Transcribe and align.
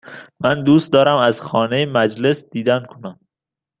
من 0.39 0.63
دوست 0.63 0.91
دارم 0.93 1.17
از 1.17 1.41
خانه 1.41 1.85
مجلس 1.85 2.45
دیدن 2.49 2.85
کنم. 2.85 3.19